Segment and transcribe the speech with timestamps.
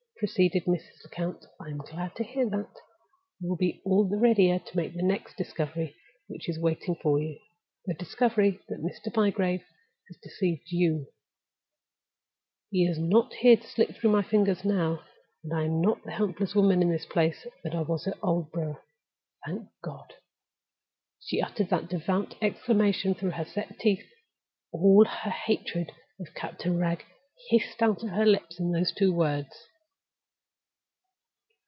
[0.23, 1.03] _"proceeded Mrs.
[1.03, 1.47] Lecount.
[1.59, 2.69] "I am glad to hear that.
[3.39, 5.95] You will be all the readier to make the next discovery
[6.27, 9.11] which is waiting for you—the discovery that Mr.
[9.11, 9.61] Bygrave
[10.09, 11.07] has deceived you.
[12.69, 15.01] He is not here to slip through my fingers now,
[15.43, 18.77] and I am not the helpless woman in this place that I was at Aldborough.
[19.47, 20.13] Thank God!"
[21.19, 24.05] She uttered that devout exclamation through her set teeth.
[24.71, 27.05] All her hatred of Captain Wragge
[27.49, 29.65] hissed out of her lips in those two words.